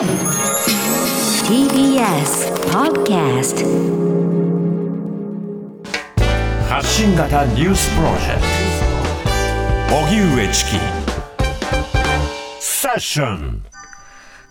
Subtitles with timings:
[0.00, 0.08] TBS
[2.72, 3.60] Podcast
[6.66, 8.40] 発信型ニュースプロジェク
[9.90, 9.94] ト。
[9.94, 10.78] 荻上チキ。
[12.60, 13.62] セッション。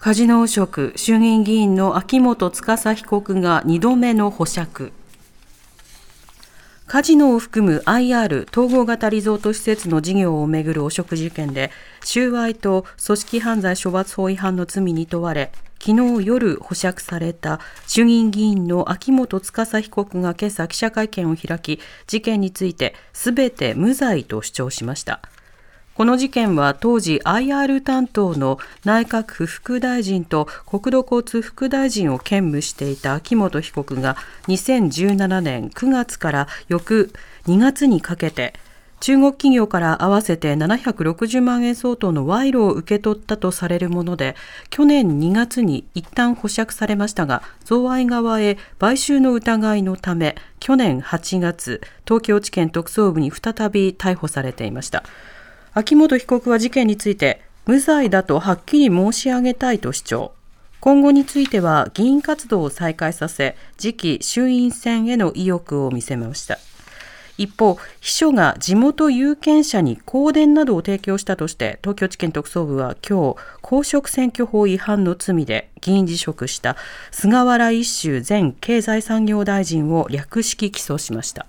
[0.00, 4.92] カジノ汚職衆議院議員の秋元司被告が2度目の保釈
[6.88, 11.70] カジノを含む IR 統合型リゾート施設の事業をめぐる汚職事件で
[12.02, 25.20] 収賄と組織犯罪処罰法違反の罪に問われ昨日夜保釈された衆議院議員の秋元司被告が今朝記者会見を開き事件についてすべて無罪と主張しました。
[25.98, 34.16] この事件は当時 IR 担当の内閣府副大臣と国土交通副大臣を兼務していた秋元被告が
[34.46, 37.10] 2017年9月から翌
[37.48, 38.54] 2月にかけて
[39.00, 44.36] 中国企業から合わせて760万円相当の賄賂を受け取ったとされるもので
[44.70, 55.02] 去年2月に一旦保釈されましたが贈賄側へ買収の疑いのため去年8月東京地検特捜部に再び逮捕されていました。
[55.78, 60.32] 秋元被告は事件について無罪だとはっきり申し上げたいと主張
[60.80, 66.58] 今後については議員活動を再開させ次期衆院選への意欲を見せました
[67.36, 76.76] 一方、秘書が地元有権者に香典などを提供したとして、東京地検特捜部は今日、公職選挙法違反の罪で議員辞職した
[77.12, 81.46] 菅原一秀前経済産業大臣を略式起訴しました。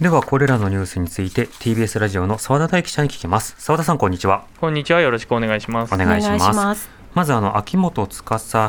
[0.00, 3.54] ではこれらのニュースについて TBS ラジオの澤田大記者に聞きます。
[3.58, 4.44] 澤田さんこんにちは。
[4.60, 5.00] こんにちは。
[5.00, 5.94] よろしくお願いします。
[5.94, 8.22] お願いしますまずあの秋元司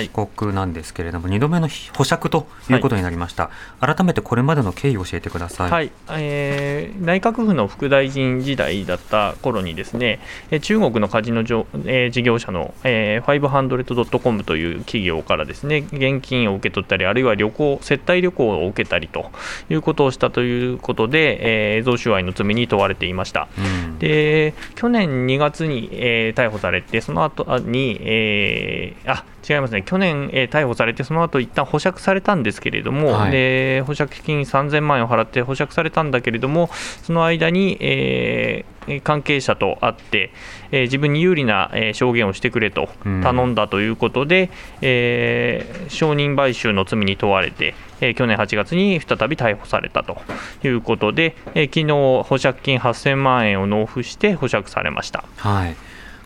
[0.00, 5.92] 被告なんですけれども、はい、2度目の保釈ということになりました、はい、改めてこれまでの経緯を教えてください、はい。
[6.08, 10.20] えー、内閣府の副大臣時代だった頃にですね
[10.62, 19.30] 中国のカジノじょ、えー、事業者の、えー、500.com という企業からですね現金を受け取ったりあるいは旅行接待旅行を受けたりと
[19.68, 36.70] いうことをしたということで、えー、贈収賄の罪に問われていました、うん、で去年2月に、えー、逮捕されてその後に、えーえー、あ違いますね、去年、えー、逮捕されて、その後一旦保釈されたんですけれども、はい、で保釈金3000万円を払って保釈されたんだけれども、
[37.02, 40.30] その間に、えー、関係者と会って、
[40.70, 44.50] えー、自分に有利な、えー、証言をしてくれと頼んだということで、うん、
[44.82, 50.18] えー、証人買収の罪に問われて、えー、去年8月に再び逮捕されたと
[50.62, 55.24] いうことで、えー、昨日保釈金8000万円を納付して保釈されました。
[55.36, 55.76] はい。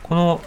[0.02, 0.42] この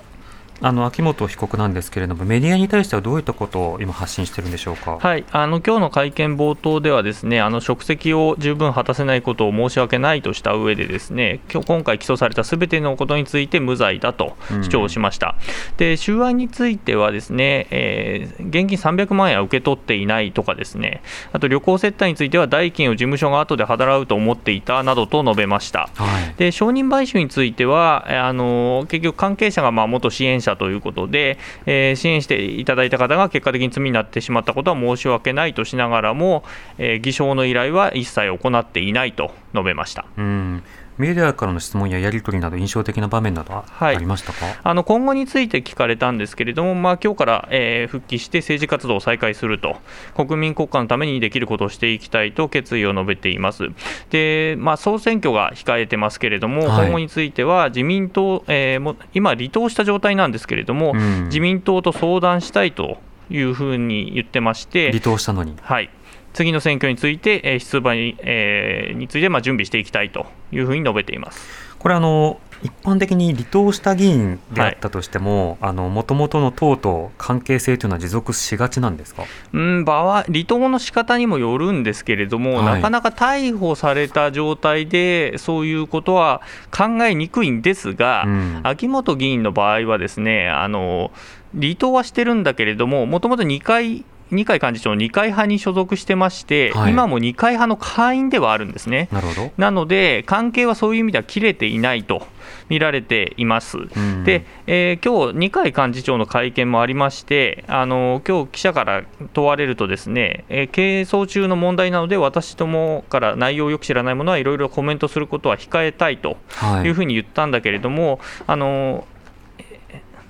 [0.59, 15.35] あの秋元被告なんですけれども、メディアに対してはどういったことを今、発信してるんでしょうか、はい、あの今日の会見冒頭では、ですねあの職責を十分果たせないことを申し訳ないとした上で、ですね今日今回起訴されたすべてのことについて無罪だと主張しました、
[15.71, 21.03] うん、で収賄については、ですね、えー、現金300万円は受け取っていないとか、ですね
[21.33, 25.89] あと旅行接待については、代金を事務所が後で払うと思っていたなどと述べました。
[25.95, 36.43] はい、で承認買収についてはあの結局、関係者がまあ元支援者ということで、えー、支援していただいた方が結果的に罪になってしまったことは申し訳ないとしながらも、
[36.77, 40.05] えー、偽証の依頼は一切行っていないと述べました。
[40.17, 40.63] うん
[40.97, 49.77] メディアからの質問ややり取りなど、印象的な場面などはありましたか、はい、あの今後について聞かれたんですけれども、まあ今日から、えー、復帰して政治活動を再開すると、
[50.15, 53.69] 国民国家のためにできることをしていきたいと決意を述べています。
[54.09, 62.97] で、まあ、総選挙が控えてますけれども、はい、今後については、自民党、えー、も今、離党した状態なんですけれども、うん、自民党と相談したいと
[63.29, 65.55] いうふうに言ってまして、離党したのに。
[65.61, 65.89] はい
[66.37, 71.41] 次の選挙について、え出馬に,、えについてまあ準備していきたいというふうに述べています。
[71.79, 79.23] これあの、一般的に離党した議員であったとしても、もともとの党と関係性というのは持続しがちなんですか？
[79.51, 91.11] うん場合離党の仕方にもよるんですけれども、はい、なかなか逮捕された状態で、そういうことは考えにくいんですが、うん、秋元議員の場合はですね、あの
[91.59, 99.09] 離党はしてるんだけれども、もともと2回二階幹事長、二階派に所属してまして、はい、今も二階派の会員ではあるんですね。
[99.11, 102.27] なるほどなので、関係はそういう意味では切れていないと
[102.69, 103.77] 見られています。
[103.77, 109.03] うん、で、えー、今日二階幹事長の会見もありまして、あの今日記者から
[109.33, 116.37] 問われると、ですね、えー、係争中の問題なので、私どもから内容をよく知らないものはいろいろコメントすることは控えたいと
[116.83, 119.07] いうふうに言ったんだけれども、はい、あの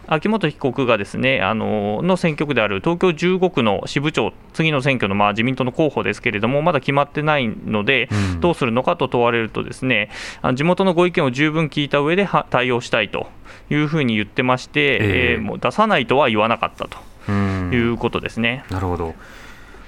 [0.07, 10.09] 秋元被告がですねあのの選挙区である東京15区の支部長、次の選挙のまあ自民党の候補ですけれども、まだ決まってないので、うん、どうするのかと問われると、ですね
[10.55, 13.27] 地元のご意見を十分聞いた上で対応したいと
[13.69, 16.97] いうふうに言ってまして、えー、えー、もう出さないとは言わなかったと。
[17.29, 18.63] いうことですね。
[18.69, 19.13] なるほど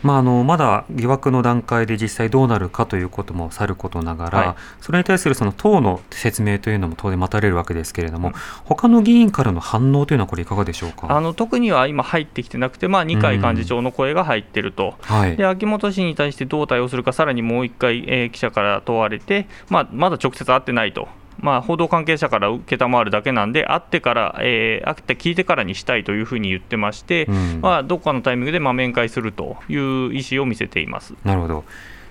[0.04, 8.32] まあ、あのまだ疑惑の段階で実際どうなるかということもさることながら、はい、それに対するその党の説明というのも当然待たれるわけですけれども、
[8.64, 11.08] 他の議員からの反応というのは、これ、いかがでしょうか？
[11.10, 21.08] あの特には今、入ってきてなくて、まあ、二階幹事長の声が入ってると、はい、で秋元氏に対してどう対応するか、さらにもう一回、えー、記者から問われて、まあ、まだ直接会ってないと。
[21.42, 31.64] まあ、報道関係者から承るだけなんで、会ってから、えー、会って聞いてからにしたいというふうに言ってまして、うん、まあ、どこかのタイミングでまあ面会するという意思を見せていますなるほど。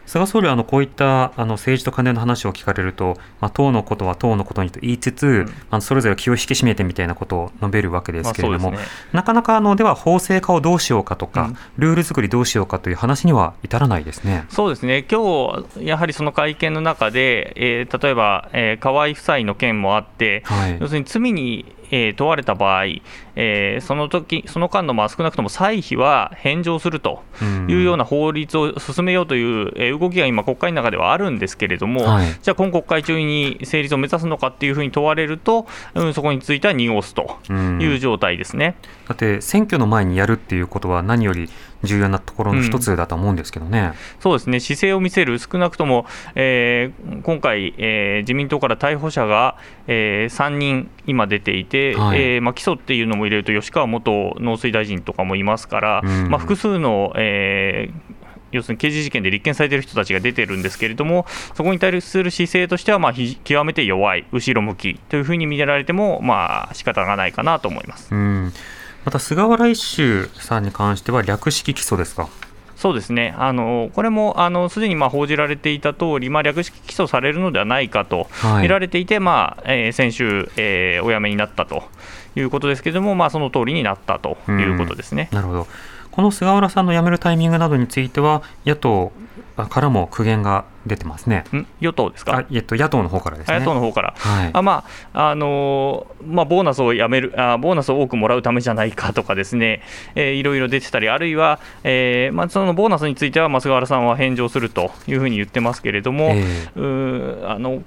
[0.08, 14.46] 菅総理はあのこういったあの政治と金の話を聞かれると、まあ、党のことは党のことにと言いつつ、うん、あのそれぞれ気を引き締めてみたいなことを述べるわけですけれども、まあね、なかなかあのでは法制化をどうしようかとか、うん、ルール作りどうしようかという話には至らないですね。
[14.48, 22.84] そうですね、今日やはりその会見の中で、えー、例えば、えー、河井夫妻の件もあって、はい、要するに罪にえー、問われた場合、
[23.40, 27.22] えー、その時その間のまあ少なくとも歳費は返上すると
[27.68, 37.38] いうような法律を進めようという、えー、動きが今、国会の中ではあるんですけれども、はい、じゃあ、今国会中に成立を目指すのかっていうふうに問われると、うん、そこについては濁すと
[37.80, 38.74] いう状態ですね。
[39.06, 41.48] だって選挙の前にやるっていうことは何より
[41.84, 49.56] 重要なところの一つだと思うんですけどね、うん、そうですね、姿勢を見せる、少なくとも、えー、今回、えー、自民党から逮捕者が、
[49.86, 58.18] えー、3人今出ていて、はい、えー、まあ、起訴っていうのも入れると、吉川元農水大臣とかもいますから、うん、まあ、複数の、えー
[58.50, 63.12] 要するに刑事事件で立件されている人たちが出てるんですけれども、そこに対する姿勢としては、まあ、
[63.44, 68.08] 極めて弱い、後ろ向きというふうに見られても、まあ仕方がないかなと思います。
[68.10, 68.52] うん
[69.04, 72.30] また菅原一秀さんに関しては略式起訴ですか？
[72.76, 78.28] そうですねあのこれもあのすでにまあ報じられていた通り、まあ、略式起訴されるのではないかと
[78.62, 81.82] 見られていて、はい、まあえー、先週、えー、お辞めになったと
[82.38, 85.28] いうことですけれども、まあ、その通りになったということですね。
[85.32, 85.66] なるほど。
[86.10, 89.12] この菅原さんの辞めるタイミングなどについては、野党
[89.66, 91.44] からも苦言が出てますね。
[91.80, 93.58] 与党ですか、えっと、野党の方からですね。
[93.60, 99.82] 野党の方から、はい、あまああのまあ、ボーナスをやめるあ、ボーナスを多くもらうためじゃないかとかですね、
[100.14, 107.82] えー、いろいろ出てたり、あるいは、えーまあ、そのボーナスについては、菅原さんは返上するというふうに言ってますけれども、えー、うあの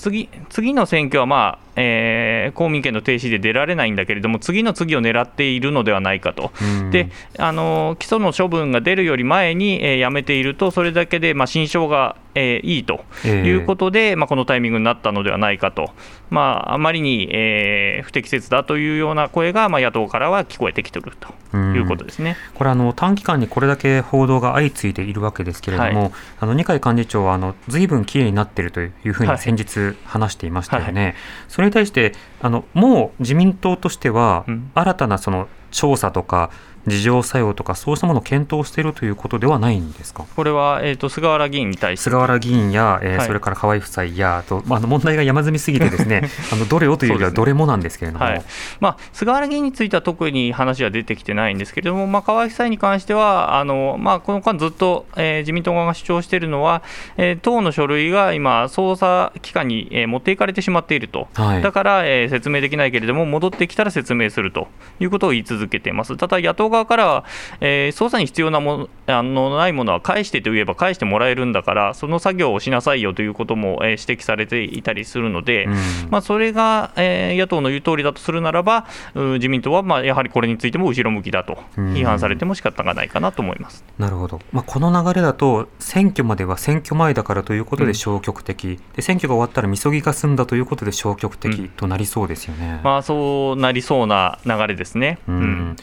[0.00, 6.52] 次次の選挙は、まあえー、公民権の停止で出られないんだけれども、次の次を狙っているのではないかと、
[6.90, 15.90] であの起訴の処分が出るより前に、えー、やめていると、それだけで、まあ、心証が、えー、いいということで、えー、まあ、このタイミングになったのではないかと、
[16.30, 22.36] まあ、あまりに、えー、不適切だというような声が、まあ、野党からは聞こえてきているということですね。
[22.54, 30.92] これあの、短期間にこれだけ報道が相次いでいるわけですけれども、はい、あの二階幹事長はあのずいぶんきれいになっているというふうに先日話していましたよね。
[30.92, 31.14] はいはい、
[31.48, 34.44] それに対してあのもう自民党としては、
[34.74, 36.50] 新たなその調査とか
[36.86, 40.24] 自浄作用とか、そうしたものを検討しているということではないんですか？
[40.34, 42.04] これは、えーと、菅原議員に対して。
[42.04, 46.22] 菅原議員や、えー、はい、それから河井夫妻やと、まあ、問題が山積みすぎて、ですね
[46.52, 48.44] あのどれをというよりはどれもなんですけれども、ねはい、
[48.80, 56.82] まあ、菅原議員については特に話は出てきてないんですけれども、まあ、河井夫妻に関しては、あのまあ、この間ずっと、えー、自民党側が主張しているのは、
[57.16, 64.68] えー、党の書類が今、捜査機関に、えー、持っていかれてしまっていると、はい、だから、えー、説明できないけれども、戻ってきたら説明すると
[64.98, 66.16] いうことを言い続けています。
[66.16, 67.24] ただ野党側からは
[67.60, 75.74] えー、捜査に必要なものあのないものは返してと言えば返してもらえるんだから、その作業をしなさいよということも、えー、指摘されていたりするので、うん、
[76.10, 92.80] まあ、それが、えー、野党の言う通りだとするならば、自民党はまあやはりこれについても後ろ向きだと批判されても仕方がないかなと思います、うん、なるほど、まあ、この流れだと、選挙までは選挙前だからということで消極的、うん、で選挙が終わったらみそぎが済んだということで消極的となりそうですよね。
[92.84, 95.18] まあ、そうなりそうな流れですね。
[95.26, 95.76] うん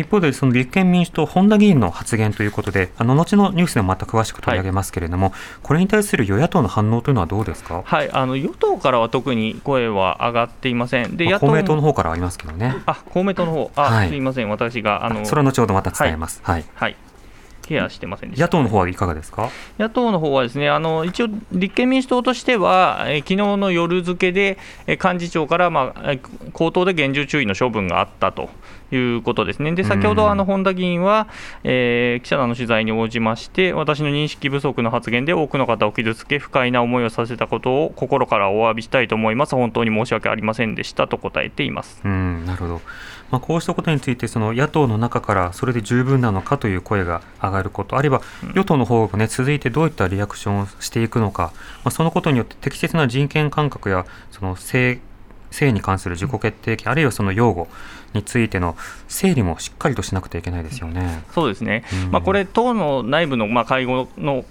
[0.00, 12.76] 一方で、その立憲民主党、本田議員の発言ということで、あの後のニュースでもまた詳しく取り上げますけれども、はい、これに対する与野党の反応というのはどうですか、はい、あの与党からは特に声は上がっていません、で、まあ、公明党の方からありますけどね。
[12.86, 13.70] あ公明党の方。
[13.76, 16.40] あ、はい、すみません、私が、あのそれは後ほどまた伝えます。
[16.42, 16.96] はい、はい。
[17.62, 19.50] ケアしてませんでした、野党の方はいかがですか？
[19.76, 26.12] 野党の方はですねあの一応、立憲民主党としては、え昨日の夜付けで、え幹事長から、まあ、
[26.52, 28.50] 口頭で厳重注意の処分があったと
[28.90, 29.72] いうことですね。
[29.72, 31.28] で先ほどあの本田議員は、
[31.64, 42.00] えー、記者団の取材に応じまして、私の認識不足の発言で多くの方を傷つけ、不快な思いをさせたことを心からお詫びしたいと思います、本当に申し訳ありませんでしたと答えています。
[42.04, 42.80] うんなるほど、
[43.30, 48.22] まあ、こうしたことについて、その野党の中からそれで十分なのかという声が上がること、あるいは
[48.54, 51.52] 与党の方がね、続いてどういったリアクションをしていくのか、
[51.84, 55.00] まあ、そのことによって適切な人権感覚やその性
[55.50, 57.68] 性に関する自己決定権あるいはその擁護
[58.12, 58.76] についての
[59.08, 61.22] 整理もしっかりとしなくてはいけないですよね。
[61.32, 62.10] そうですね、うん。
[62.12, 64.44] まあ、これ、党の内部のまあ会合のは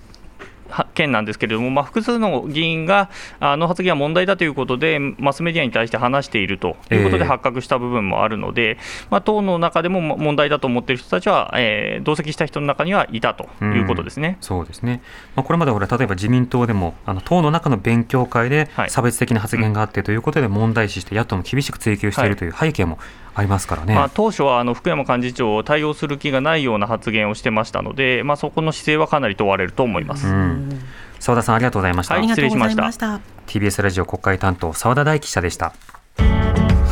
[0.93, 7.27] 件なんですけれども、まあ、複数の議員があの発言は問題だということで、マスメディアに対して話しているということでええ。
[7.27, 8.77] 発覚した部分もあるので、
[9.09, 14.37] まあ、党の中でもも問題だと思っている人たちは、えー同席した人の中にはいたということですね。
[14.41, 15.01] そうですね、
[15.35, 18.89] まあ、これまでほら例えば自民党でもあの党の中の勉強会ではい。
[18.89, 22.99] 差別的な発言があってということで問題視して野党も厳しく追及しているという背景も
[23.35, 23.93] ありますからね。
[23.93, 30.27] まあ、当初はあの福山幹事長を対応する気がないような発言をしてましたので、まあ、そこの姿勢はかなり問われると思います。
[30.27, 30.79] うん。
[31.19, 33.19] 澤田さんありがとうございました、はいありがとうございま失した。
[33.47, 35.73] TBS ラジオ国会担当澤田大記者でした。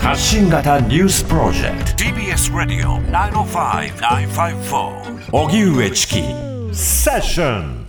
[0.02, 2.04] 発信型ニュースプロジェクト。
[2.04, 6.22] TBS Radio 905-954荻上チキ。
[6.74, 7.83] セッション